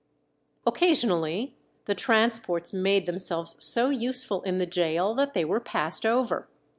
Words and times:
Occasionally 0.65 1.53
the 1.85 1.93
transports 1.93 2.73
made 2.73 3.05
themselves 3.05 3.63
so 3.63 3.91
useful 3.91 4.41
in 4.41 4.57
the 4.57 4.65
gaol 4.65 5.13
that 5.13 5.35
they 5.35 5.45
were 5.45 5.59
passed 5.59 6.07
over. 6.07 6.47